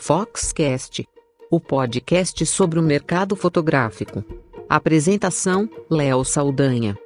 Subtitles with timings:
[0.00, 1.04] Foxcast,
[1.50, 4.24] o podcast sobre o mercado fotográfico.
[4.68, 6.96] Apresentação: Léo Saldanha.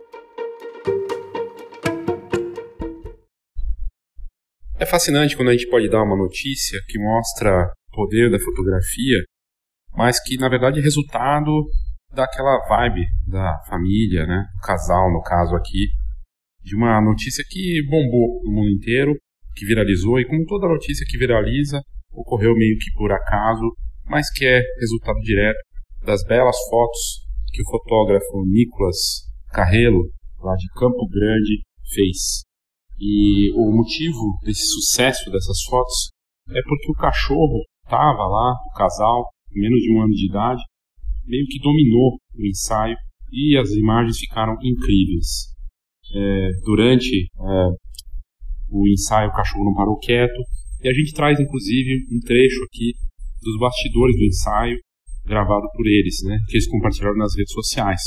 [4.78, 9.24] É fascinante quando a gente pode dar uma notícia que mostra o poder da fotografia,
[9.96, 11.50] mas que na verdade é resultado
[12.12, 15.88] daquela vibe da família, né, do casal no caso aqui,
[16.62, 19.16] de uma notícia que bombou no mundo inteiro,
[19.56, 24.44] que viralizou e como toda notícia que viraliza, ocorreu meio que por acaso, mas que
[24.44, 25.58] é resultado direto
[26.04, 27.22] das belas fotos
[27.52, 31.62] que o fotógrafo Nicolas Carrelo, lá de Campo Grande,
[31.94, 32.42] fez.
[32.98, 36.10] E o motivo desse sucesso dessas fotos
[36.48, 40.62] é porque o cachorro estava lá, o casal, com menos de um ano de idade,
[41.26, 42.96] meio que dominou o ensaio
[43.30, 45.52] e as imagens ficaram incríveis.
[46.14, 47.68] É, durante é,
[48.70, 50.40] o ensaio, o cachorro não parou quieto,
[50.82, 52.92] e a gente traz inclusive um trecho aqui
[53.42, 54.78] dos bastidores do ensaio,
[55.24, 58.00] gravado por eles, né, que eles compartilharam nas redes sociais,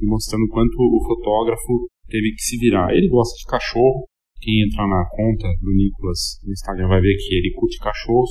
[0.00, 2.94] e mostrando quanto o fotógrafo teve que se virar.
[2.94, 4.06] Ele gosta de cachorro,
[4.40, 8.30] quem entrar na conta do Nicolas no Instagram vai ver que ele curte cachorros,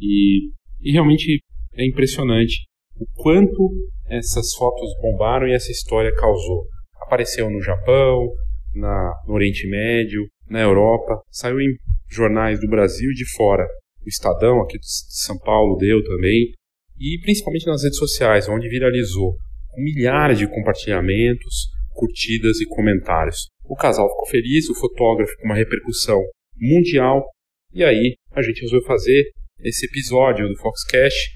[0.00, 1.40] e, e realmente
[1.74, 2.64] é impressionante
[2.96, 3.70] o quanto
[4.06, 6.64] essas fotos bombaram e essa história causou.
[7.02, 8.28] Apareceu no Japão,
[8.74, 11.76] na, no Oriente Médio, na Europa, saiu em
[12.10, 13.66] jornais do Brasil e de fora.
[14.04, 16.52] O Estadão, aqui de São Paulo, deu também.
[16.98, 19.34] E principalmente nas redes sociais, onde viralizou
[19.76, 23.48] milhares de compartilhamentos, curtidas e comentários.
[23.64, 26.20] O casal ficou feliz, o fotógrafo com uma repercussão
[26.56, 27.24] mundial.
[27.72, 29.24] E aí a gente resolveu fazer
[29.60, 31.34] esse episódio do Foxcast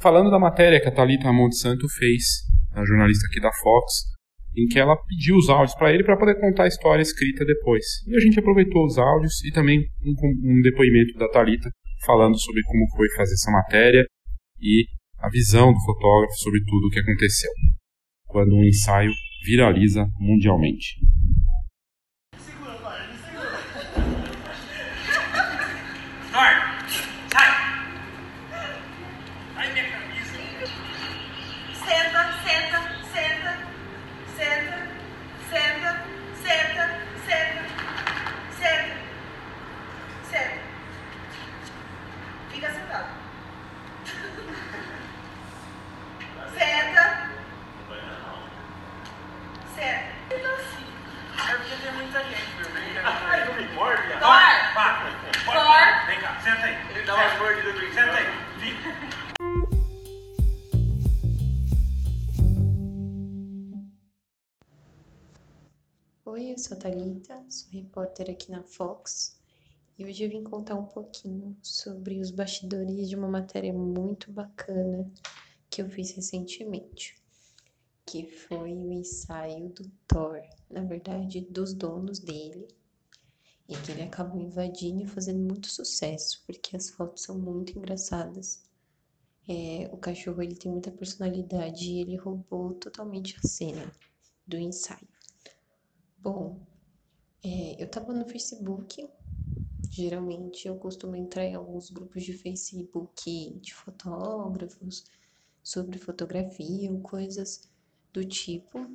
[0.00, 2.24] falando da matéria que a Thalita Monsanto fez,
[2.72, 4.04] a jornalista aqui da Fox,
[4.58, 7.84] em que ela pediu os áudios para ele para poder contar a história escrita depois.
[8.06, 11.70] E a gente aproveitou os áudios e também um, um depoimento da Talita
[12.04, 14.04] falando sobre como foi fazer essa matéria
[14.60, 14.84] e
[15.18, 17.50] a visão do fotógrafo sobre tudo o que aconteceu
[18.26, 19.10] quando um ensaio
[19.44, 20.96] viraliza mundialmente.
[67.70, 69.38] Repórter aqui na Fox
[69.98, 75.10] e hoje eu vim contar um pouquinho sobre os bastidores de uma matéria muito bacana
[75.68, 77.16] que eu fiz recentemente,
[78.06, 80.40] que foi o ensaio do Thor,
[80.70, 82.68] na verdade, dos donos dele,
[83.68, 88.62] e que ele acabou invadindo e fazendo muito sucesso, porque as fotos são muito engraçadas.
[89.48, 93.90] É, o cachorro ele tem muita personalidade e ele roubou totalmente a cena
[94.46, 95.08] do ensaio.
[96.18, 96.60] Bom,
[97.44, 99.08] é, eu tava no Facebook.
[99.90, 105.04] Geralmente eu costumo entrar em alguns grupos de Facebook de fotógrafos,
[105.62, 107.68] sobre fotografia ou coisas
[108.12, 108.86] do tipo.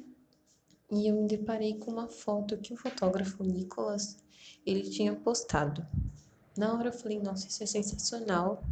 [0.91, 4.17] E eu me deparei com uma foto que o fotógrafo Nicolas
[4.65, 5.85] ele tinha postado.
[6.57, 8.63] Na hora eu falei, nossa, isso é sensacional.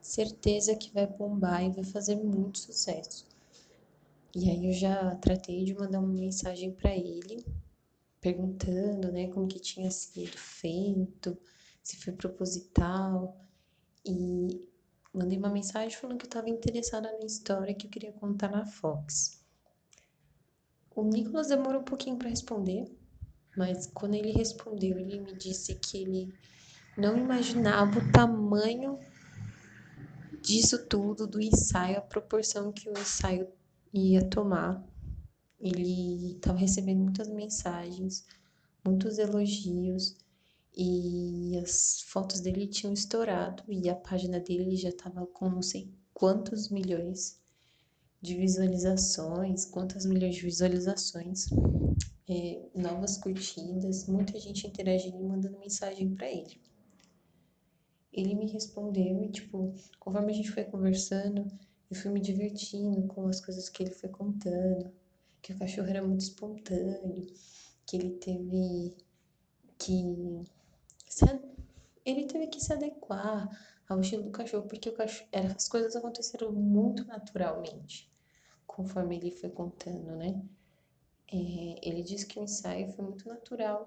[0.00, 3.26] Certeza que vai bombar e vai fazer muito sucesso.
[4.34, 7.44] E aí eu já tratei de mandar uma mensagem para ele
[8.20, 11.36] perguntando, né, como que tinha sido feito,
[11.82, 13.40] se foi proposital.
[14.04, 14.68] E
[15.12, 18.66] mandei uma mensagem falando que eu estava interessada na história que eu queria contar na
[18.66, 19.40] Fox.
[20.94, 22.84] O Nicolas demorou um pouquinho para responder,
[23.56, 26.34] mas quando ele respondeu, ele me disse que ele
[26.96, 28.98] não imaginava o tamanho
[30.42, 33.48] disso tudo, do ensaio, a proporção que o ensaio
[33.92, 34.84] ia tomar
[35.60, 38.26] ele estava recebendo muitas mensagens,
[38.84, 40.16] muitos elogios
[40.74, 45.92] e as fotos dele tinham estourado e a página dele já estava com não sei
[46.14, 47.38] quantos milhões
[48.22, 51.52] de visualizações, quantas milhões de visualizações,
[52.28, 56.60] é, novas curtidas, muita gente interagindo e mandando mensagem para ele.
[58.12, 61.46] Ele me respondeu e, tipo, conforme a gente foi conversando,
[61.90, 64.92] eu fui me divertindo com as coisas que ele foi contando
[65.42, 67.26] que o cachorro era muito espontâneo,
[67.86, 68.94] que ele teve
[69.78, 70.44] que
[72.04, 73.48] ele teve que se adequar
[73.88, 78.10] ao estilo do cachorro, porque o cachorro, as coisas aconteceram muito naturalmente,
[78.66, 80.40] conforme ele foi contando, né?
[81.32, 83.84] É, ele disse que o ensaio foi muito natural,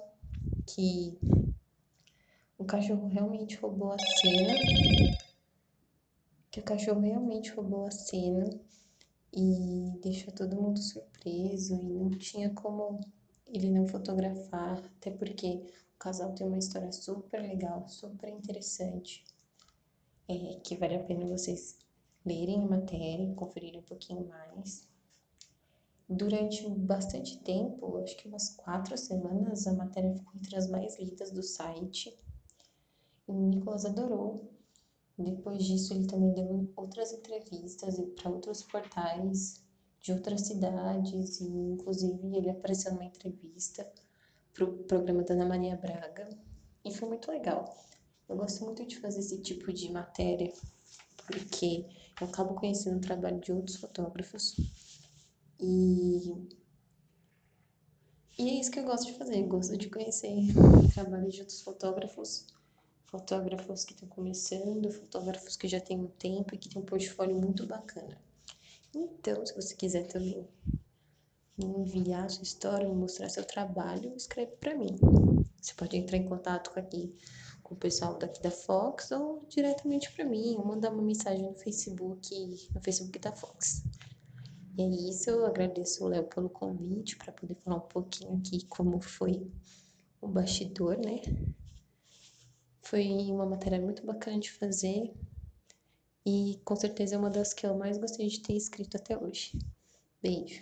[0.68, 1.18] que
[2.58, 4.54] o cachorro realmente roubou a cena,
[6.52, 8.50] que o cachorro realmente roubou a cena
[9.36, 13.02] e deixou todo mundo surpreso e não tinha como
[13.48, 15.66] ele não fotografar, até porque
[15.96, 19.24] o casal tem uma história super legal, super interessante,
[20.28, 21.78] é, que vale a pena vocês
[22.26, 24.88] lerem a matéria, conferirem um pouquinho mais.
[26.08, 31.32] Durante bastante tempo, acho que umas quatro semanas, a matéria ficou entre as mais lidas
[31.32, 32.16] do site.
[33.28, 34.53] E o Nicolas adorou.
[35.18, 39.64] Depois disso, ele também deu outras entrevistas para outros portais
[40.02, 43.90] de outras cidades e, inclusive, ele apareceu numa entrevista
[44.54, 46.30] para o programa da Ana Maria Braga
[46.84, 47.74] e foi muito legal.
[48.28, 50.52] Eu gosto muito de fazer esse tipo de matéria
[51.28, 51.86] porque
[52.20, 54.56] eu acabo conhecendo o trabalho de outros fotógrafos
[55.60, 56.34] e,
[58.38, 59.40] e é isso que eu gosto de fazer.
[59.40, 60.36] Eu gosto de conhecer
[60.94, 62.48] trabalhos de outros fotógrafos,
[63.14, 67.36] fotógrafos que estão começando, fotógrafos que já têm um tempo e que têm um portfólio
[67.36, 68.18] muito bacana.
[68.92, 70.48] Então, se você quiser também
[71.56, 74.98] me enviar sua história, me mostrar seu trabalho, escreve para mim.
[75.62, 77.16] Você pode entrar em contato aqui
[77.62, 81.54] com o pessoal daqui da Fox ou diretamente para mim, ou mandar uma mensagem no
[81.54, 83.84] Facebook, no Facebook da Fox.
[84.76, 88.66] E é isso, eu agradeço o Léo pelo convite para poder falar um pouquinho aqui
[88.66, 89.48] como foi
[90.20, 91.22] o bastidor, né?
[92.84, 95.10] Foi uma matéria muito bacana de fazer
[96.26, 99.58] e com certeza é uma das que eu mais gostei de ter escrito até hoje.
[100.22, 100.62] Beijo.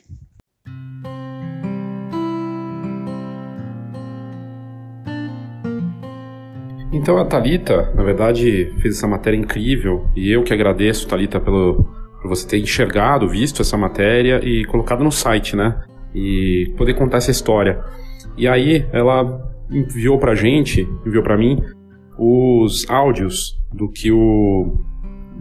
[6.94, 11.84] Então a Talita, na verdade, fez essa matéria incrível e eu que agradeço, Talita, pelo
[12.22, 15.84] por você ter enxergado, visto essa matéria e colocado no site, né?
[16.14, 17.84] E poder contar essa história.
[18.38, 19.42] E aí ela
[19.72, 21.60] enviou pra gente, enviou pra mim,
[22.24, 24.78] os áudios do que o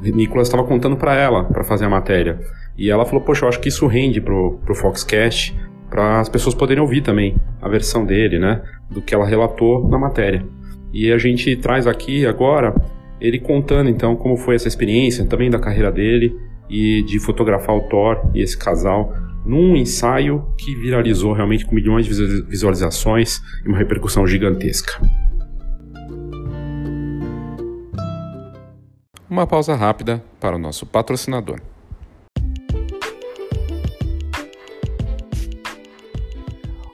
[0.02, 2.40] Nicolas estava contando para ela, para fazer a matéria.
[2.78, 5.54] E ela falou, poxa, eu acho que isso rende pro, pro Foxcast,
[5.90, 8.62] para as pessoas poderem ouvir também a versão dele, né?
[8.90, 10.42] Do que ela relatou na matéria.
[10.90, 12.74] E a gente traz aqui agora
[13.20, 16.34] ele contando então como foi essa experiência, também da carreira dele
[16.70, 19.12] e de fotografar o Thor e esse casal
[19.44, 24.98] num ensaio que viralizou realmente com milhões de visualizações e uma repercussão gigantesca.
[29.30, 31.60] Uma pausa rápida para o nosso patrocinador.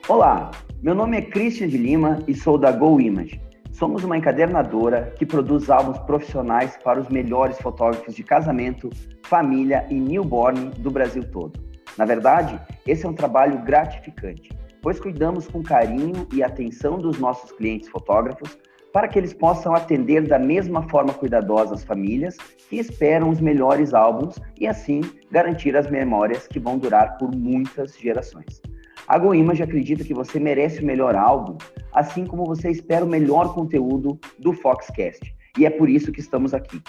[0.07, 3.41] Olá, meu nome é Christian de Lima e sou da Go Image.
[3.71, 8.91] Somos uma encadernadora que produz álbuns profissionais para os melhores fotógrafos de casamento,
[9.23, 11.59] família e newborn do Brasil todo.
[11.97, 14.51] Na verdade, esse é um trabalho gratificante,
[14.83, 18.55] pois cuidamos com carinho e atenção dos nossos clientes fotógrafos
[18.93, 22.35] para que eles possam atender da mesma forma cuidadosa as famílias
[22.69, 25.01] que esperam os melhores álbuns e assim
[25.31, 28.61] garantir as memórias que vão durar por muitas gerações.
[29.07, 31.57] A GoImage acredita que você merece o melhor álbum,
[31.93, 35.33] assim como você espera o melhor conteúdo do Foxcast.
[35.57, 36.81] E é por isso que estamos aqui.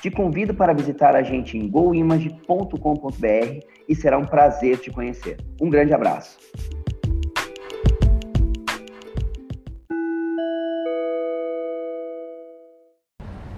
[0.00, 5.36] Te convido para visitar a gente em goimage.com.br e será um prazer te conhecer.
[5.60, 6.38] Um grande abraço.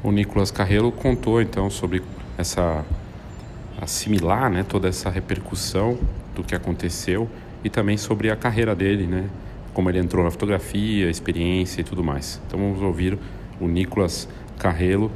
[0.03, 2.03] O Nicolas Carrelo contou então sobre
[2.39, 2.85] essa
[3.79, 5.99] assimilar, né, toda essa repercussão
[6.35, 7.29] do que aconteceu
[7.63, 9.29] e também sobre a carreira dele, né?
[9.75, 12.41] Como ele entrou na fotografia, experiência e tudo mais.
[12.47, 13.19] Então vamos ouvir
[13.61, 14.27] o Nicolas
[14.59, 15.13] Carrelo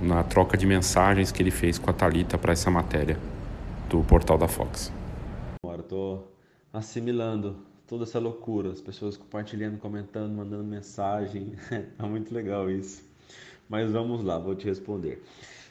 [0.00, 3.16] na troca de mensagens que ele fez com a Talita para essa matéria
[3.88, 4.92] do portal da Fox.
[5.64, 6.18] Agora tô
[6.72, 11.52] assimilando toda essa loucura, as pessoas compartilhando, comentando, mandando mensagem.
[11.70, 13.09] é muito legal isso.
[13.70, 15.24] Mas vamos lá, vou te responder.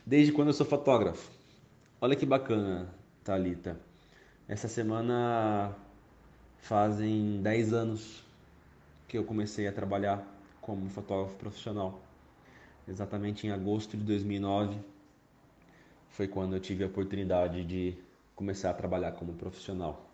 [0.04, 1.30] Desde quando eu sou fotógrafo?
[2.02, 2.90] Olha que bacana,
[3.24, 3.78] Talita.
[4.48, 5.76] Essa semana
[6.62, 8.24] Fazem 10 anos
[9.08, 10.24] que eu comecei a trabalhar
[10.62, 12.00] como fotógrafo profissional.
[12.88, 14.78] Exatamente em agosto de 2009
[16.10, 17.96] foi quando eu tive a oportunidade de
[18.36, 20.06] começar a trabalhar como profissional.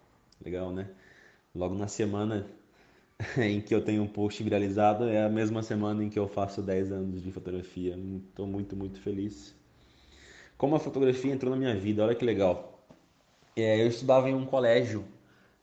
[0.44, 0.88] Legal, né?
[1.54, 2.46] Logo na semana
[3.38, 6.62] em que eu tenho um post viralizado é a mesma semana em que eu faço
[6.62, 7.98] 10 anos de fotografia.
[8.30, 9.56] Estou muito, muito feliz.
[10.58, 12.86] Como a fotografia entrou na minha vida, olha que legal.
[13.56, 15.06] É, eu estudava em um colégio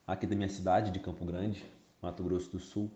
[0.07, 1.65] aqui da minha cidade, de Campo Grande,
[2.01, 2.91] Mato Grosso do Sul.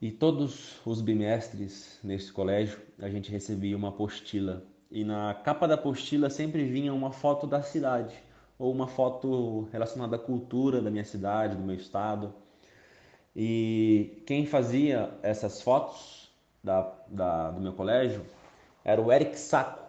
[0.00, 4.64] E todos os bimestres nesse colégio a gente recebia uma apostila
[4.94, 8.14] e na capa da apostila sempre vinha uma foto da cidade
[8.56, 12.32] ou uma foto relacionada à cultura da minha cidade, do meu estado.
[13.36, 16.30] E quem fazia essas fotos
[16.62, 18.22] da, da do meu colégio
[18.84, 19.82] era o Eric Saco.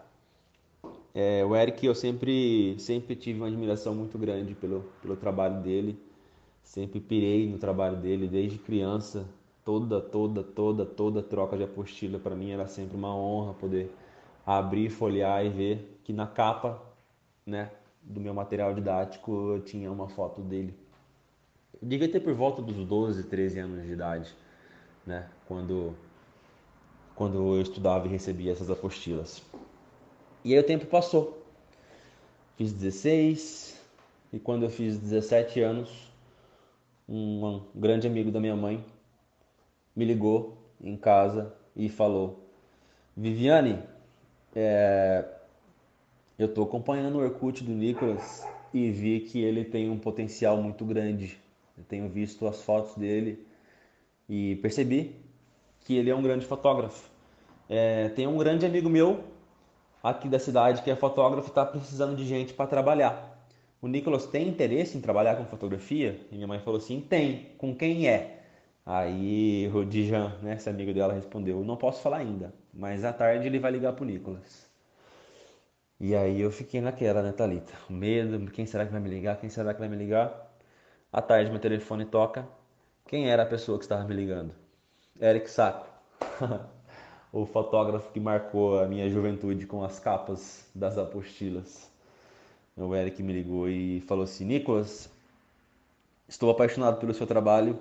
[1.14, 5.98] É, o Eric, eu sempre, sempre tive uma admiração muito grande pelo, pelo trabalho dele.
[6.64, 9.25] Sempre pirei no trabalho dele desde criança.
[9.64, 13.92] Toda, toda, toda, toda troca de apostila para mim era sempre uma honra poder
[14.46, 16.82] abrir, folhear e ver que na capa,
[17.46, 17.72] né,
[18.02, 20.74] do meu material didático eu tinha uma foto dele.
[21.82, 24.36] Eu devia ter por volta dos 12, 13 anos de idade,
[25.05, 25.96] né, quando
[27.15, 29.41] quando eu estudava e recebia essas apostilas.
[30.44, 31.41] E aí o tempo passou.
[32.58, 33.79] Fiz 16
[34.34, 36.12] e quando eu fiz 17 anos,
[37.08, 38.84] um, grande amigo da minha mãe
[39.96, 42.44] me ligou em casa e falou:
[43.15, 43.82] Viviane,
[44.53, 45.25] é,
[46.38, 50.84] eu estou acompanhando o Orkut do Nicolas e vi que ele tem um potencial muito
[50.84, 51.39] grande.
[51.77, 53.46] Eu tenho visto as fotos dele
[54.29, 55.15] e percebi
[55.82, 57.10] que ele é um grande fotógrafo.
[57.70, 59.24] É, tem um grande amigo meu
[60.01, 63.36] aqui da cidade que é fotógrafo está precisando de gente para trabalhar.
[63.82, 66.20] O Nicolas tem interesse em trabalhar com fotografia?
[66.32, 67.51] E minha mãe falou assim: tem.
[67.58, 68.41] Com quem é?
[68.86, 73.48] Aí o Dijan, né, esse amigo dela, respondeu: não posso falar ainda, mas à tarde
[73.48, 74.65] ele vai ligar pro Nicolas.
[76.00, 77.74] E aí eu fiquei naquela, né, Thalita?
[77.89, 79.39] O medo, quem será que vai me ligar?
[79.39, 80.45] Quem será que vai me ligar?
[81.16, 82.46] À tarde meu telefone toca.
[83.08, 84.54] Quem era a pessoa que estava me ligando?
[85.22, 85.88] Eric Saco.
[87.32, 91.90] o fotógrafo que marcou a minha juventude com as capas das apostilas.
[92.76, 95.10] O Eric me ligou e falou assim: Nicolas,
[96.28, 97.80] estou apaixonado pelo seu trabalho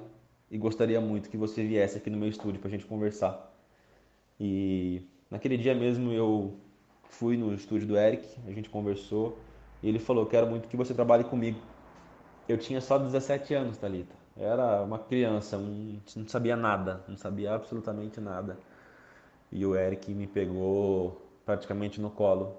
[0.48, 3.52] e gostaria muito que você viesse aqui no meu estúdio para a gente conversar.
[4.38, 6.54] E naquele dia mesmo eu
[7.08, 9.36] fui no estúdio do Eric, a gente conversou
[9.82, 11.73] e ele falou: Quero muito que você trabalhe comigo.
[12.48, 14.14] Eu tinha só 17 anos, Thalita.
[14.36, 18.58] Era uma criança, um, não sabia nada, não sabia absolutamente nada
[19.54, 22.56] e o Eric me pegou praticamente no colo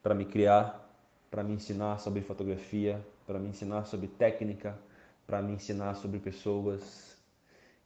[0.00, 0.88] para me criar,
[1.30, 4.78] para me ensinar sobre fotografia, para me ensinar sobre técnica,
[5.26, 7.16] para me ensinar sobre pessoas.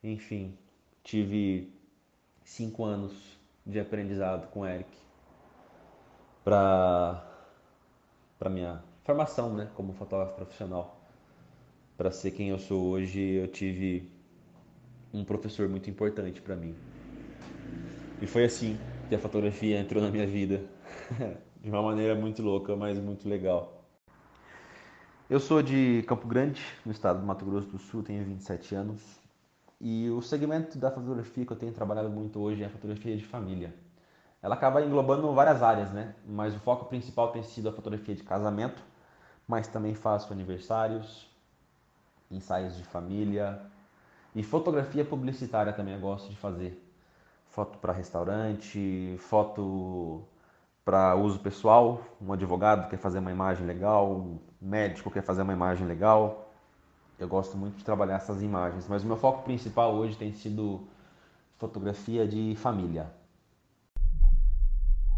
[0.04, 0.58] Enfim,
[1.02, 1.72] tive
[2.44, 4.90] cinco anos de aprendizado com o Eric
[6.44, 7.24] para
[8.38, 10.97] para minha formação, né, como fotógrafo profissional.
[11.98, 14.08] Para ser quem eu sou hoje, eu tive
[15.12, 16.72] um professor muito importante para mim.
[18.22, 18.78] E foi assim
[19.08, 20.62] que a fotografia entrou na minha vida.
[21.60, 23.82] de uma maneira muito louca, mas muito legal.
[25.28, 29.02] Eu sou de Campo Grande, no estado do Mato Grosso do Sul, tenho 27 anos.
[29.80, 33.24] E o segmento da fotografia que eu tenho trabalhado muito hoje é a fotografia de
[33.24, 33.74] família.
[34.40, 36.14] Ela acaba englobando várias áreas, né?
[36.24, 38.80] Mas o foco principal tem sido a fotografia de casamento,
[39.48, 41.28] mas também faço aniversários,
[42.30, 43.60] ensaios de família
[44.34, 46.80] e fotografia publicitária também eu gosto de fazer
[47.48, 50.22] foto para restaurante, foto
[50.84, 52.02] para uso pessoal.
[52.20, 56.52] Um advogado quer fazer uma imagem legal, um médico quer fazer uma imagem legal.
[57.18, 60.86] Eu gosto muito de trabalhar essas imagens, mas o meu foco principal hoje tem sido
[61.56, 63.10] fotografia de família.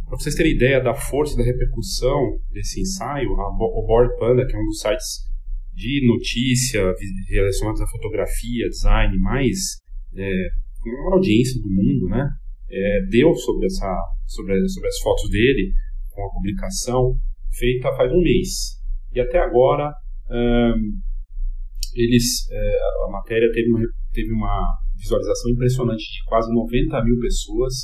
[0.08, 4.56] Para vocês terem ideia da força da repercussão desse ensaio, a, o Board Panda, que
[4.56, 5.30] é um dos sites
[5.74, 6.92] de notícia
[7.28, 9.58] relacionados à fotografia, design mais
[10.14, 10.48] é,
[10.80, 12.28] com a maior audiência do mundo, né?
[12.72, 13.96] É, deu sobre, essa,
[14.26, 15.72] sobre, sobre as fotos dele,
[16.10, 17.16] com a publicação
[17.52, 18.78] feita faz um mês.
[19.12, 19.92] E até agora,
[21.94, 23.80] eles, é, a matéria teve uma,
[24.12, 24.64] teve uma
[24.96, 27.74] visualização impressionante de quase 90 mil pessoas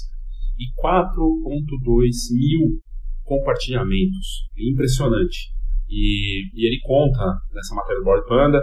[0.58, 2.78] e 4,2 mil
[3.24, 4.48] compartilhamentos.
[4.56, 5.55] É impressionante.
[5.88, 8.60] E, e, ele conta nessa matéria do Board Panda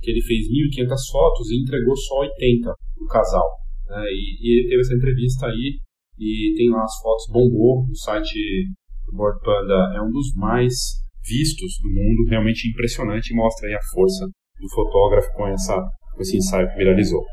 [0.00, 0.46] que ele fez
[0.78, 3.48] 1.500 fotos e entregou só 80 do casal.
[3.88, 4.04] Né?
[4.10, 5.78] E, e, ele teve essa entrevista aí
[6.18, 7.84] e tem lá as fotos, bombou.
[7.88, 8.38] O site
[9.06, 10.74] do Board Panda é um dos mais
[11.26, 15.76] vistos do mundo, realmente impressionante e mostra aí a força do fotógrafo com, essa,
[16.14, 17.24] com esse ensaio que viralizou.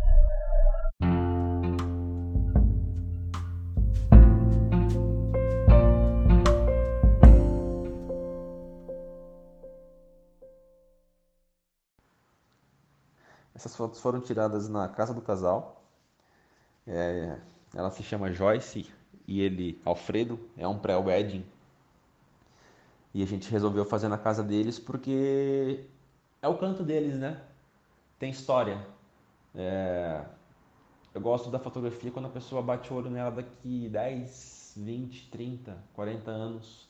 [13.65, 15.83] Essas fotos foram tiradas na casa do casal,
[16.85, 17.35] é,
[17.73, 18.85] ela se chama Joyce
[19.27, 21.43] e ele, Alfredo, é um pré-wedding.
[23.11, 25.83] E a gente resolveu fazer na casa deles porque
[26.43, 27.41] é o canto deles, né?
[28.19, 28.85] Tem história.
[29.55, 30.23] É...
[31.11, 35.75] Eu gosto da fotografia quando a pessoa bate o olho nela daqui 10, 20, 30,
[35.95, 36.87] 40 anos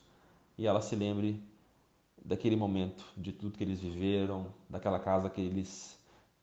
[0.58, 1.42] e ela se lembre
[2.22, 5.96] daquele momento, de tudo que eles viveram, daquela casa que eles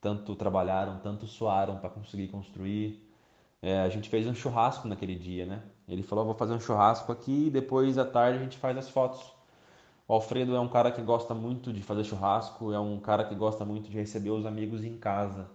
[0.04, 3.02] tanto trabalharam, tanto suaram para conseguir construir.
[3.62, 5.64] É, a gente fez um churrasco naquele dia, né?
[5.88, 8.90] Ele falou: vou fazer um churrasco aqui e depois à tarde a gente faz as
[8.90, 9.34] fotos.
[10.06, 13.34] O Alfredo é um cara que gosta muito de fazer churrasco, é um cara que
[13.34, 15.50] gosta muito de receber os amigos em casa.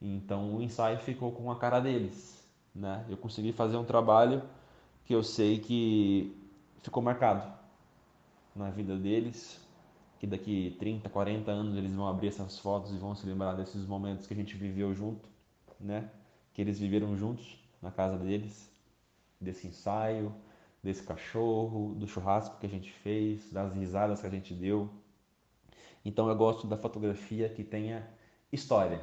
[0.00, 2.42] Então o ensaio ficou com a cara deles,
[2.74, 3.04] né?
[3.08, 4.42] Eu consegui fazer um trabalho
[5.04, 6.34] que eu sei que
[6.82, 7.46] ficou marcado
[8.56, 9.60] na vida deles,
[10.18, 13.86] que daqui 30, 40 anos eles vão abrir essas fotos e vão se lembrar desses
[13.86, 15.28] momentos que a gente viveu junto,
[15.80, 16.10] né?
[16.52, 18.72] Que eles viveram juntos na casa deles,
[19.40, 20.32] desse ensaio,
[20.82, 24.88] desse cachorro, do churrasco que a gente fez, das risadas que a gente deu.
[26.04, 28.06] Então eu gosto da fotografia que tenha
[28.52, 29.00] história.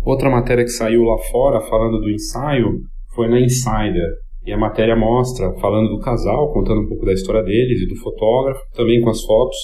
[0.00, 4.23] Outra matéria que saiu lá fora falando do ensaio foi na Insider.
[4.46, 7.96] E a matéria mostra, falando do casal, contando um pouco da história deles e do
[7.96, 9.56] fotógrafo, também com as fotos,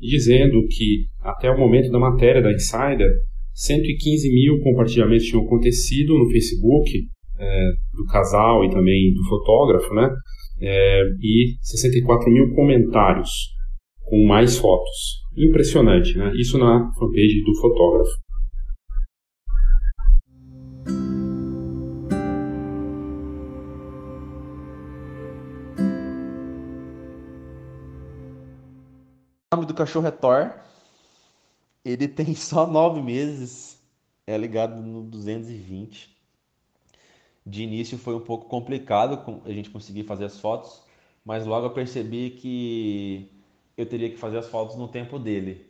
[0.00, 3.10] e dizendo que até o momento da matéria da Insider,
[3.54, 6.90] 115 mil compartilhamentos tinham acontecido no Facebook
[7.38, 10.10] é, do casal e também do fotógrafo, né?
[10.60, 13.30] É, e 64 mil comentários
[14.04, 15.22] com mais fotos.
[15.36, 16.32] Impressionante, né?
[16.36, 18.10] Isso na fanpage do fotógrafo.
[29.52, 30.52] Nome do cachorro é Thor.
[31.84, 33.80] Ele tem só nove meses.
[34.26, 36.10] É ligado no 220.
[37.44, 40.80] De início foi um pouco complicado a gente conseguir fazer as fotos,
[41.24, 43.28] mas logo eu percebi que
[43.76, 45.68] eu teria que fazer as fotos no tempo dele.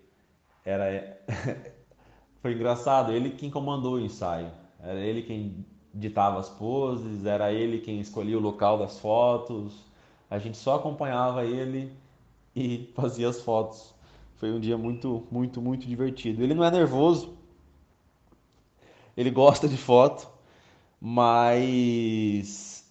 [0.64, 1.18] Era
[2.42, 4.50] foi engraçado, ele quem comandou o ensaio.
[4.78, 9.86] Era ele quem ditava as poses, era ele quem escolhia o local das fotos.
[10.28, 11.90] A gente só acompanhava ele
[12.54, 13.94] e fazia as fotos.
[14.36, 16.42] Foi um dia muito, muito, muito divertido.
[16.42, 17.36] Ele não é nervoso,
[19.16, 20.28] ele gosta de foto,
[21.00, 22.84] mas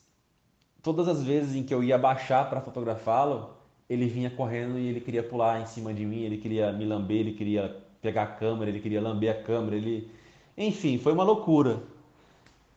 [0.81, 3.51] todas as vezes em que eu ia baixar para fotografá-lo,
[3.89, 7.17] ele vinha correndo e ele queria pular em cima de mim, ele queria me lamber,
[7.17, 10.09] ele queria pegar a câmera, ele queria lamber a câmera, ele,
[10.57, 11.83] enfim, foi uma loucura.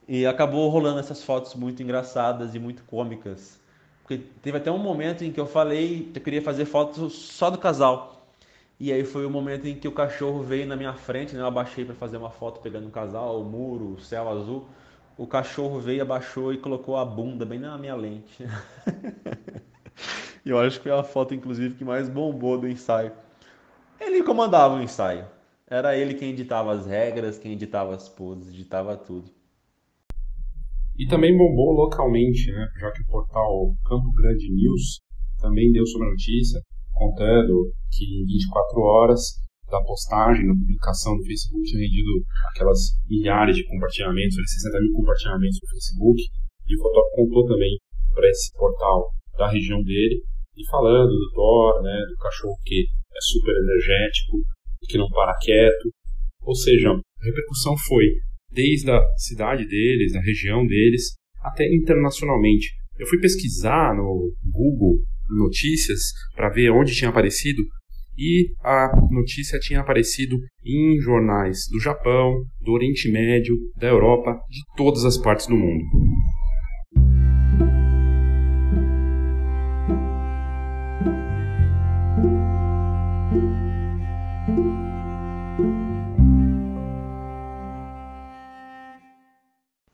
[0.07, 3.59] E acabou rolando essas fotos muito engraçadas e muito cômicas.
[4.05, 7.49] Porque teve até um momento em que eu falei que eu queria fazer fotos só
[7.49, 8.29] do casal.
[8.79, 11.40] E aí foi o momento em que o cachorro veio na minha frente, né?
[11.40, 14.69] Eu abaixei para fazer uma foto pegando o casal, o muro, o céu azul.
[15.17, 18.45] O cachorro veio, abaixou e colocou a bunda bem na minha lente.
[20.45, 23.12] e eu acho que foi a foto, inclusive, que mais bombou do ensaio.
[23.99, 25.25] Ele comandava o ensaio.
[25.67, 29.31] Era ele quem editava as regras, quem editava as poses, editava tudo.
[30.96, 32.66] E também bombou localmente, né?
[32.78, 35.00] já que o portal Campo Grande News
[35.38, 36.61] também deu sobre a notícia,
[36.92, 39.20] contando que em 24 horas
[39.70, 42.11] da postagem, da publicação do Facebook, tinha rendido
[42.54, 42.78] aquelas
[43.09, 46.22] milhares de compartilhamentos, 60 mil compartilhamentos no Facebook,
[46.66, 47.74] e o fotógrafo contou também
[48.14, 50.22] para esse portal da região dele,
[50.57, 54.38] e falando do Thor, né, do cachorro que é super energético,
[54.88, 55.90] que não para quieto.
[56.42, 58.04] Ou seja, a repercussão foi
[58.55, 62.69] desde a cidade deles, da região deles, até internacionalmente.
[62.99, 66.01] Eu fui pesquisar no Google Notícias
[66.37, 67.62] para ver onde tinha aparecido
[68.17, 74.61] e a notícia tinha aparecido em jornais do Japão, do Oriente Médio, da Europa, de
[74.77, 75.85] todas as partes do mundo.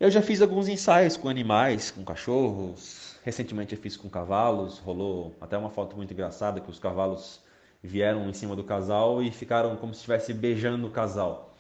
[0.01, 3.17] Eu já fiz alguns ensaios com animais, com cachorros.
[3.23, 4.79] Recentemente eu fiz com cavalos.
[4.79, 7.39] Rolou até uma foto muito engraçada que os cavalos
[7.83, 11.55] vieram em cima do casal e ficaram como se estivesse beijando o casal.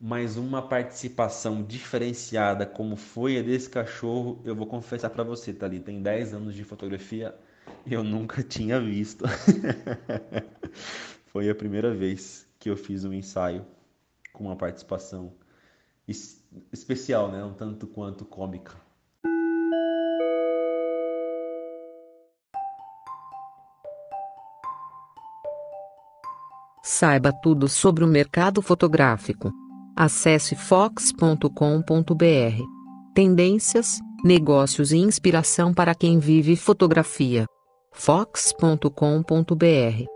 [0.00, 5.66] Mas uma participação diferenciada como foi a desse cachorro, eu vou confessar para você, tá
[5.66, 7.32] ali, tem 10 anos de fotografia,
[7.88, 9.24] eu nunca tinha visto.
[11.28, 13.64] foi a primeira vez que eu fiz um ensaio
[14.32, 15.32] com uma participação
[16.72, 17.42] especial, né?
[17.44, 18.74] Um tanto quanto cômica.
[26.82, 29.50] Saiba tudo sobre o mercado fotográfico.
[29.96, 31.48] Acesse fox.com.br.
[33.14, 37.46] Tendências, negócios e inspiração para quem vive fotografia.
[37.92, 40.13] fox.com.br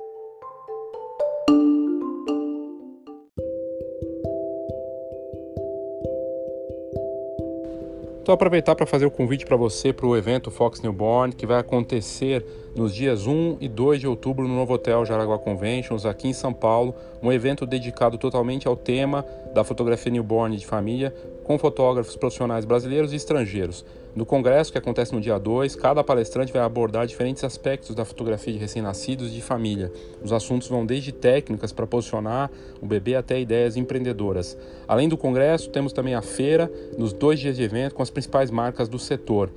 [8.28, 11.58] Então aproveitar para fazer o convite para você para o evento Fox Newborn, que vai
[11.58, 12.44] acontecer
[12.76, 16.52] nos dias 1 e 2 de outubro no Novo Hotel Jaraguá Conventions, aqui em São
[16.52, 22.66] Paulo, um evento dedicado totalmente ao tema da fotografia newborn de família, com fotógrafos profissionais
[22.66, 23.82] brasileiros e estrangeiros.
[24.18, 28.52] No congresso, que acontece no dia 2, cada palestrante vai abordar diferentes aspectos da fotografia
[28.52, 29.92] de recém-nascidos e de família.
[30.20, 32.50] Os assuntos vão desde técnicas para posicionar
[32.82, 34.58] o bebê até ideias empreendedoras.
[34.88, 38.50] Além do congresso, temos também a feira, nos dois dias de evento, com as principais
[38.50, 39.52] marcas do setor.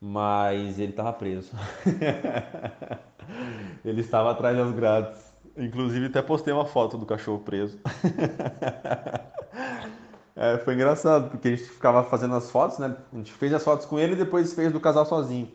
[0.00, 1.52] mas ele estava preso.
[3.84, 5.34] ele estava atrás das grades.
[5.56, 7.78] Inclusive até postei uma foto do cachorro preso.
[10.34, 12.96] é, foi engraçado, porque a gente ficava fazendo as fotos, né?
[13.12, 15.50] A gente fez as fotos com ele e depois fez do casal sozinho.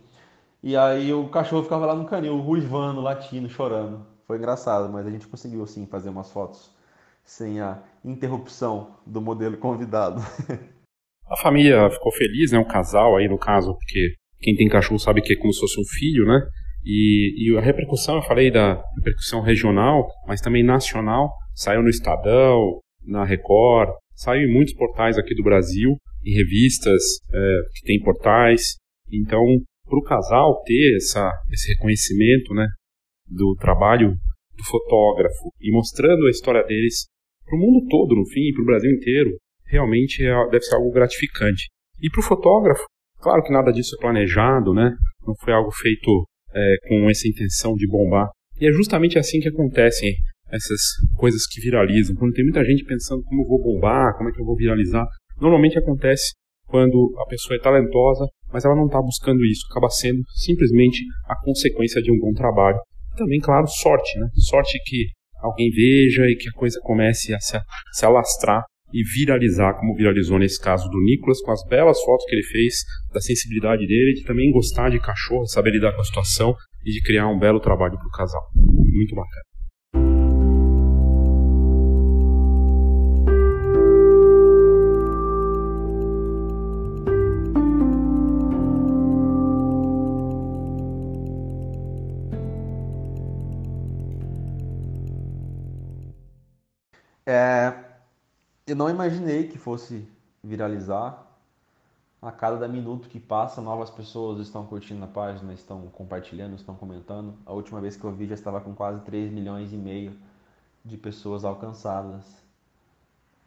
[0.64, 4.06] E aí o cachorro ficava lá no canil, ruivando, latindo, chorando.
[4.28, 6.72] Foi engraçado, mas a gente conseguiu sim fazer umas fotos
[7.24, 10.22] sem a interrupção do modelo convidado.
[11.32, 12.60] A família ficou feliz, né?
[12.60, 15.80] Um casal aí no caso, porque quem tem cachorro sabe que é como se fosse
[15.80, 16.46] um filho, né?
[16.84, 22.82] E, e a repercussão, eu falei da repercussão regional, mas também nacional, saiu no Estadão,
[23.06, 25.96] na Record, saiu em muitos portais aqui do Brasil,
[26.26, 27.02] em revistas
[27.34, 28.76] é, que tem portais.
[29.10, 29.42] Então,
[29.92, 32.66] para o casal ter essa, esse reconhecimento né,
[33.28, 34.16] do trabalho
[34.56, 37.08] do fotógrafo e mostrando a história deles
[37.46, 39.32] para o mundo todo, no fim, para o Brasil inteiro,
[39.66, 41.68] realmente é, deve ser algo gratificante.
[42.02, 42.84] E para o fotógrafo,
[43.20, 44.96] claro que nada disso é planejado, né?
[45.28, 48.30] não foi algo feito é, com essa intenção de bombar.
[48.60, 50.14] E é justamente assim que acontecem
[50.50, 50.82] essas
[51.18, 52.16] coisas que viralizam.
[52.16, 55.06] Quando tem muita gente pensando como eu vou bombar, como é que eu vou viralizar,
[55.40, 56.34] normalmente acontece
[56.72, 61.36] quando a pessoa é talentosa, mas ela não está buscando isso, acaba sendo simplesmente a
[61.44, 62.80] consequência de um bom trabalho.
[63.18, 64.28] Também, claro, sorte, né?
[64.50, 65.08] Sorte que
[65.42, 69.96] alguém veja e que a coisa comece a se, a se alastrar e viralizar, como
[69.96, 72.76] viralizou nesse caso do Nicolas, com as belas fotos que ele fez,
[73.14, 76.56] da sensibilidade dele, de também gostar de cachorro, saber lidar com a situação
[76.86, 78.42] e de criar um belo trabalho para o casal.
[78.56, 79.51] Muito bacana.
[98.82, 100.08] Não imaginei que fosse
[100.44, 101.28] viralizar.
[102.20, 107.36] A cada minuto que passa, novas pessoas estão curtindo a página, estão compartilhando, estão comentando.
[107.46, 110.18] A última vez que eu vi já estava com quase 3 milhões e meio
[110.84, 112.26] de pessoas alcançadas.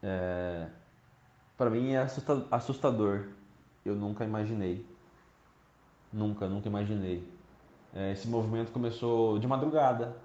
[0.03, 0.69] É,
[1.57, 2.07] Para mim é
[2.51, 3.29] assustador.
[3.85, 4.87] Eu nunca imaginei.
[6.13, 7.29] Nunca, nunca imaginei.
[7.93, 10.17] É, esse movimento começou de madrugada.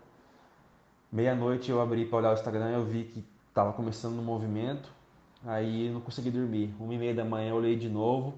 [1.12, 3.24] Meia-noite eu abri para olhar o Instagram e eu vi que
[3.60, 4.90] Tava começando no movimento,
[5.46, 6.74] aí não consegui dormir.
[6.80, 8.36] Uma e meia da manhã eu olhei de novo,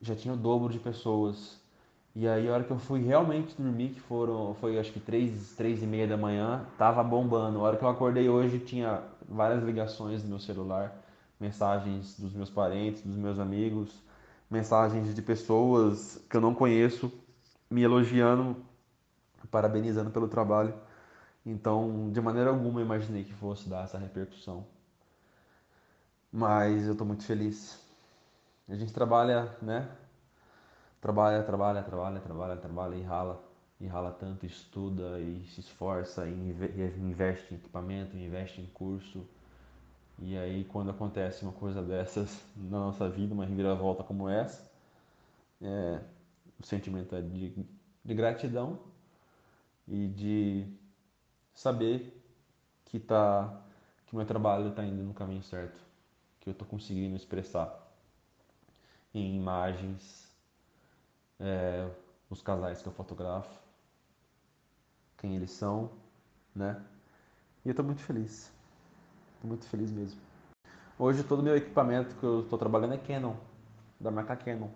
[0.00, 1.60] já tinha o dobro de pessoas.
[2.14, 5.54] E aí a hora que eu fui realmente dormir, que foram, foi acho que três,
[5.56, 7.58] três e meia da manhã, tava bombando.
[7.60, 10.92] A hora que eu acordei hoje tinha várias ligações no meu celular,
[11.38, 14.02] mensagens dos meus parentes, dos meus amigos,
[14.50, 17.12] mensagens de pessoas que eu não conheço
[17.70, 18.56] me elogiando,
[19.50, 20.74] parabenizando pelo trabalho.
[21.46, 24.66] Então, de maneira alguma, eu imaginei que fosse dar essa repercussão.
[26.32, 27.78] Mas eu estou muito feliz.
[28.68, 29.88] A gente trabalha, né?
[31.00, 33.42] Trabalha, trabalha, trabalha, trabalha, trabalha e rala.
[33.80, 36.32] E rala tanto, estuda e se esforça, e
[36.98, 39.26] investe em equipamento, investe em curso.
[40.18, 44.70] E aí, quando acontece uma coisa dessas na nossa vida, uma reviravolta como essa,
[45.62, 46.00] é,
[46.60, 47.66] o sentimento é de,
[48.04, 48.78] de gratidão
[49.88, 50.66] e de
[51.54, 52.22] saber
[52.84, 53.62] que tá
[54.06, 55.80] que meu trabalho está indo no caminho certo,
[56.40, 57.88] que eu estou conseguindo expressar
[59.14, 60.28] em imagens
[61.38, 61.88] é,
[62.28, 63.60] os casais que eu fotografo,
[65.18, 65.90] quem eles são,
[66.54, 66.82] né?
[67.64, 68.50] E eu estou muito feliz,
[69.34, 70.20] estou muito feliz mesmo.
[70.98, 73.34] Hoje todo o meu equipamento que eu estou trabalhando é Canon,
[73.98, 74.68] da marca Canon.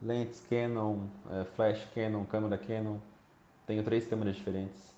[0.00, 2.98] Lentes Canon, é, flash Canon, câmera Canon.
[3.66, 4.92] Tenho três câmeras diferentes.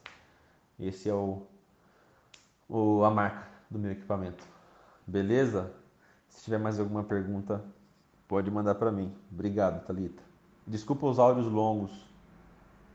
[0.81, 1.43] Esse é o,
[2.69, 4.43] o, a marca do meu equipamento.
[5.07, 5.71] Beleza?
[6.35, 7.65] Se tiver mais alguma pergunta,
[8.29, 9.11] pode mandar para mim.
[9.33, 10.23] Obrigado, Talita.
[10.67, 11.93] Desculpa os áudios longos.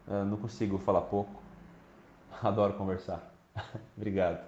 [0.07, 1.41] Eu não consigo falar pouco.
[2.43, 3.33] Adoro conversar.
[3.97, 4.39] Obrigado.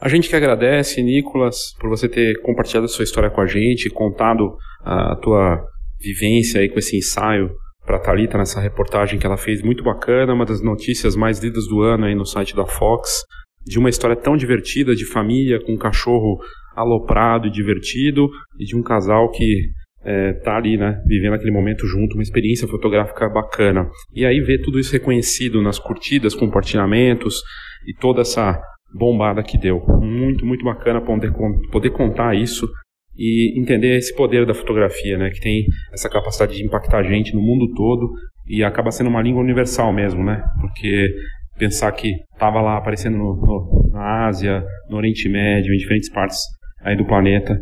[0.00, 3.88] A gente que agradece, Nicolas, por você ter compartilhado a sua história com a gente,
[3.88, 5.66] contado a tua
[5.98, 10.32] vivência aí com esse ensaio para a Thalita nessa reportagem que ela fez, muito bacana,
[10.32, 13.22] uma das notícias mais lidas do ano aí no site da Fox,
[13.64, 16.38] de uma história tão divertida de família com um cachorro
[16.74, 19.70] aloprado e divertido e de um casal que
[20.04, 23.88] é, tá ali, né, vivendo aquele momento junto, uma experiência fotográfica bacana.
[24.14, 27.42] E aí ver tudo isso reconhecido nas curtidas, compartilhamentos
[27.86, 28.60] e toda essa
[28.92, 29.80] bombada que deu.
[30.00, 31.32] Muito, muito bacana poder,
[31.72, 32.68] poder contar isso
[33.16, 37.34] e entender esse poder da fotografia, né, que tem essa capacidade de impactar a gente
[37.34, 38.12] no mundo todo
[38.46, 41.08] e acaba sendo uma língua universal mesmo, né, porque
[41.56, 46.38] pensar que estava lá aparecendo no, no, na Ásia, no Oriente Médio, em diferentes partes
[46.82, 47.56] aí do planeta,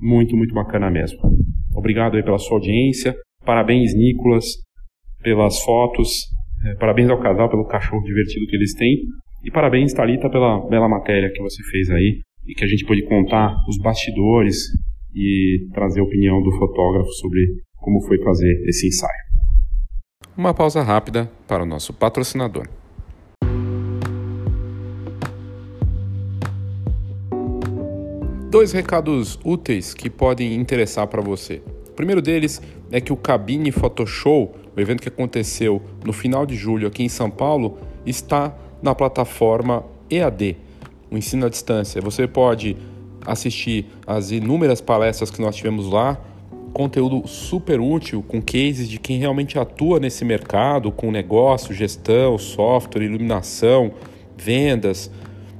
[0.00, 1.18] muito, muito bacana mesmo.
[1.74, 4.44] Obrigado aí pela sua audiência, parabéns Nicolas
[5.22, 6.26] pelas fotos,
[6.66, 8.98] é, parabéns ao casal pelo cachorro divertido que eles têm
[9.44, 13.02] e parabéns, Thalita, pela bela matéria que você fez aí e que a gente pôde
[13.04, 14.56] contar os bastidores
[15.18, 17.40] e trazer a opinião do fotógrafo sobre
[17.76, 19.28] como foi fazer esse ensaio.
[20.36, 22.68] Uma pausa rápida para o nosso patrocinador.
[28.48, 31.60] Dois recados úteis que podem interessar para você.
[31.88, 36.54] O primeiro deles é que o Cabine Photoshow, o evento que aconteceu no final de
[36.54, 37.76] julho aqui em São Paulo,
[38.06, 40.56] está na plataforma EAD,
[41.10, 42.00] o ensino à distância.
[42.00, 42.76] Você pode
[43.26, 46.18] assistir as inúmeras palestras que nós tivemos lá,
[46.72, 53.04] conteúdo super útil, com cases de quem realmente atua nesse mercado, com negócio, gestão, software,
[53.04, 53.92] iluminação,
[54.36, 55.10] vendas,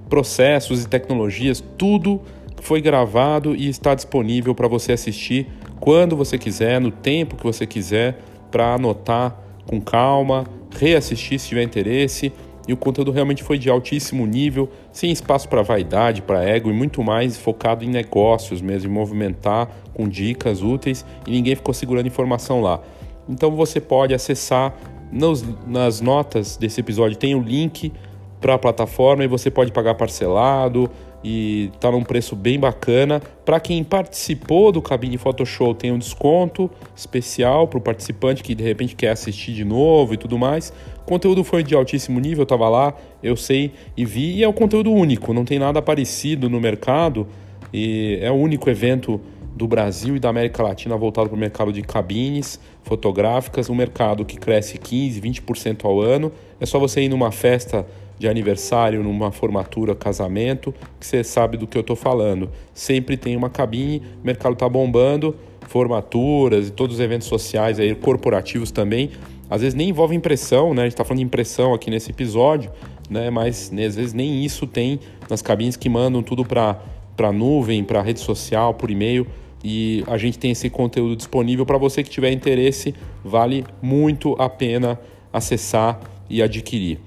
[0.08, 2.20] processos e tecnologias, tudo
[2.60, 5.46] foi gravado e está disponível para você assistir
[5.80, 10.44] quando você quiser, no tempo que você quiser, para anotar com calma,
[10.78, 12.32] reassistir se tiver interesse
[12.68, 16.72] e o conteúdo realmente foi de altíssimo nível, sem espaço para vaidade, para ego e
[16.72, 22.06] muito mais focado em negócios mesmo, em movimentar com dicas úteis e ninguém ficou segurando
[22.06, 22.80] informação lá.
[23.26, 24.76] Então você pode acessar
[25.10, 27.90] nos, nas notas desse episódio tem o link
[28.38, 30.90] para a plataforma e você pode pagar parcelado
[31.22, 33.20] e tá num preço bem bacana.
[33.44, 38.62] Para quem participou do Cabine Photoshop tem um desconto especial para o participante que de
[38.62, 40.72] repente quer assistir de novo e tudo mais.
[41.02, 44.48] O conteúdo foi de altíssimo nível, eu estava lá, eu sei e vi, e é
[44.48, 47.26] um conteúdo único, não tem nada parecido no mercado
[47.72, 49.20] e é o único evento
[49.58, 54.24] do Brasil e da América Latina voltado para o mercado de cabines fotográficas, um mercado
[54.24, 56.32] que cresce 15, 20% ao ano.
[56.60, 57.84] É só você ir numa festa
[58.18, 62.50] de aniversário, numa formatura, casamento, que você sabe do que eu estou falando.
[62.74, 65.36] Sempre tem uma cabine, o mercado está bombando,
[65.68, 69.10] formaturas e todos os eventos sociais aí, corporativos também.
[69.50, 70.82] Às vezes nem envolve impressão, né?
[70.82, 72.70] A gente está falando de impressão aqui nesse episódio,
[73.08, 73.30] né?
[73.30, 75.00] Mas né, às vezes nem isso tem
[75.30, 76.80] nas cabines que mandam tudo para
[77.16, 79.26] para nuvem, para rede social, por e-mail
[79.62, 84.48] e a gente tem esse conteúdo disponível para você que tiver interesse, vale muito a
[84.48, 84.98] pena
[85.32, 86.00] acessar
[86.30, 87.00] e adquirir.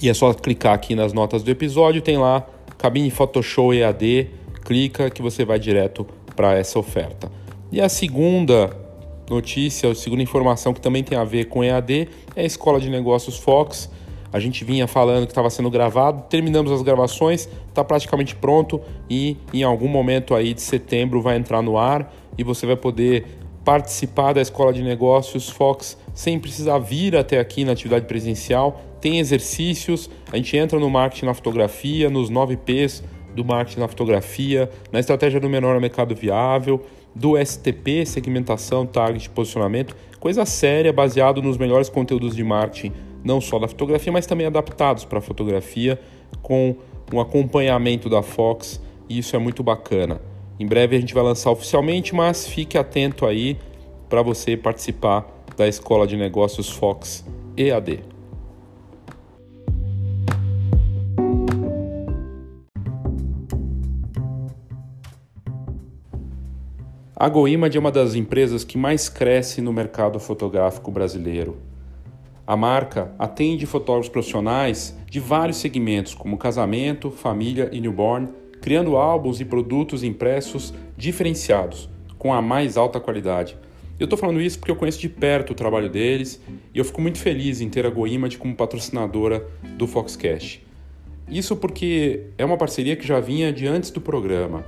[0.00, 2.46] E é só clicar aqui nas notas do episódio, tem lá
[2.78, 4.28] Cabine Photoshop EAD,
[4.64, 7.30] clica que você vai direto para essa oferta.
[7.70, 8.70] E a segunda
[9.28, 12.90] notícia, a segunda informação que também tem a ver com EAD é a Escola de
[12.90, 13.90] Negócios Fox.
[14.32, 19.36] A gente vinha falando que estava sendo gravado, terminamos as gravações, está praticamente pronto e
[19.52, 23.24] em algum momento aí de setembro vai entrar no ar e você vai poder
[23.64, 28.80] participar da Escola de Negócios Fox sem precisar vir até aqui na atividade presencial.
[29.04, 33.04] Tem exercícios, a gente entra no marketing na fotografia, nos 9 P's
[33.36, 36.80] do marketing na fotografia, na estratégia do menor mercado viável,
[37.14, 43.58] do STP, segmentação, target, posicionamento, coisa séria baseado nos melhores conteúdos de marketing, não só
[43.58, 46.00] da fotografia, mas também adaptados para a fotografia,
[46.40, 46.74] com
[47.12, 50.18] um acompanhamento da Fox, e isso é muito bacana.
[50.58, 53.58] Em breve a gente vai lançar oficialmente, mas fique atento aí
[54.08, 55.26] para você participar
[55.58, 57.22] da Escola de Negócios Fox
[57.54, 58.13] EAD.
[67.24, 71.56] A GoImage é uma das empresas que mais cresce no mercado fotográfico brasileiro.
[72.46, 78.28] A marca atende fotógrafos profissionais de vários segmentos, como casamento, família e newborn,
[78.60, 83.56] criando álbuns e produtos impressos diferenciados, com a mais alta qualidade.
[83.98, 86.38] Eu estou falando isso porque eu conheço de perto o trabalho deles
[86.74, 90.62] e eu fico muito feliz em ter a GoImage como patrocinadora do Foxcast.
[91.26, 94.66] Isso porque é uma parceria que já vinha de antes do programa.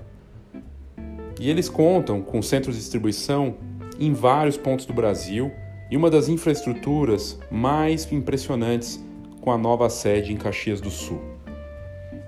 [1.40, 3.56] E eles contam com centros de distribuição
[3.98, 5.50] em vários pontos do Brasil
[5.90, 9.02] e uma das infraestruturas mais impressionantes
[9.40, 11.20] com a nova sede em Caxias do Sul.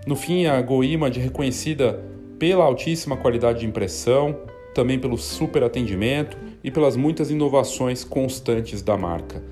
[0.07, 2.05] No fim, a GoImage é reconhecida
[2.39, 4.37] pela altíssima qualidade de impressão,
[4.75, 9.43] também pelo super atendimento e pelas muitas inovações constantes da marca.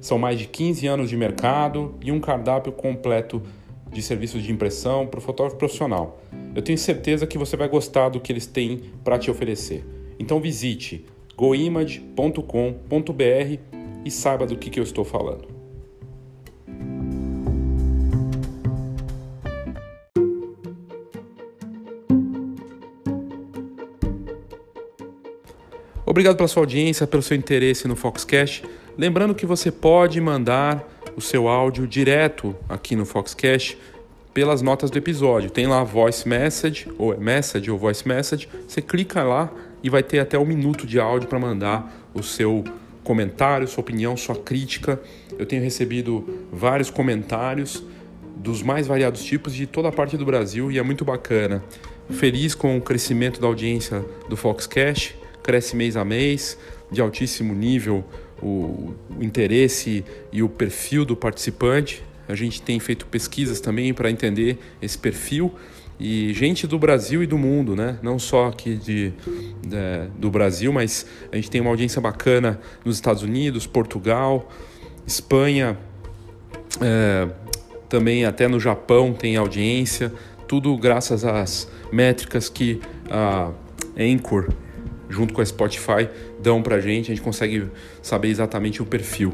[0.00, 3.42] São mais de 15 anos de mercado e um cardápio completo
[3.90, 6.20] de serviços de impressão para o fotógrafo profissional.
[6.56, 9.84] Eu tenho certeza que você vai gostar do que eles têm para te oferecer.
[10.18, 11.04] Então visite
[11.36, 12.40] goimage.com.br
[14.02, 15.46] e saiba do que, que eu estou falando.
[26.06, 28.64] Obrigado pela sua audiência, pelo seu interesse no Foxcast.
[28.96, 33.76] Lembrando que você pode mandar o seu áudio direto aqui no Foxcast
[34.36, 35.48] pelas notas do episódio.
[35.48, 38.46] Tem lá voice message, ou é message ou voice message.
[38.68, 39.50] Você clica lá
[39.82, 42.62] e vai ter até um minuto de áudio para mandar o seu
[43.02, 45.00] comentário, sua opinião, sua crítica.
[45.38, 47.82] Eu tenho recebido vários comentários
[48.36, 51.64] dos mais variados tipos de toda a parte do Brasil e é muito bacana.
[52.10, 56.58] Feliz com o crescimento da audiência do Foxcast, cresce mês a mês,
[56.92, 58.04] de altíssimo nível
[58.42, 62.04] o, o interesse e o perfil do participante.
[62.28, 65.54] A gente tem feito pesquisas também para entender esse perfil
[65.98, 67.98] e gente do Brasil e do mundo, né?
[68.02, 69.12] Não só aqui de,
[69.62, 74.50] de, do Brasil, mas a gente tem uma audiência bacana nos Estados Unidos, Portugal,
[75.06, 75.78] Espanha,
[76.82, 77.28] é,
[77.88, 80.12] também até no Japão tem audiência.
[80.46, 83.50] Tudo graças às métricas que a
[83.98, 84.50] Anchor
[85.08, 86.08] junto com a Spotify,
[86.40, 87.68] dão pra gente, a gente consegue
[88.02, 89.32] saber exatamente o perfil.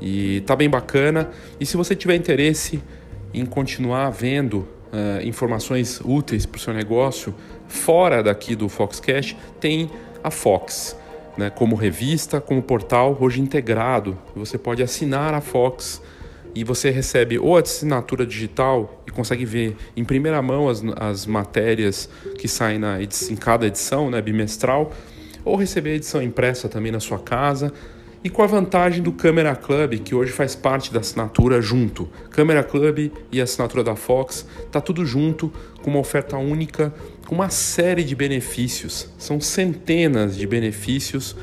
[0.00, 1.30] E tá bem bacana.
[1.60, 2.82] E se você tiver interesse
[3.32, 4.56] em continuar vendo
[4.92, 7.34] uh, informações úteis para o seu negócio
[7.66, 9.90] fora daqui do Foxcast, tem
[10.22, 10.96] a Fox.
[11.34, 14.18] Né, como revista, como portal, hoje integrado.
[14.36, 16.02] Você pode assinar a Fox
[16.54, 21.26] e você recebe ou a assinatura digital e consegue ver em primeira mão as, as
[21.26, 22.08] matérias
[22.38, 24.92] que saem na edição, em cada edição, né, bimestral,
[25.44, 27.72] ou receber a edição impressa também na sua casa.
[28.24, 32.08] E com a vantagem do Camera Club, que hoje faz parte da assinatura junto.
[32.30, 35.52] Camera Club e a assinatura da Fox, tá tudo junto,
[35.82, 36.94] com uma oferta única,
[37.26, 39.08] com uma série de benefícios.
[39.18, 41.34] São centenas de benefícios